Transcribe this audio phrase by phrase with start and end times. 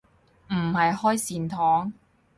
[0.49, 1.93] 唔係開善堂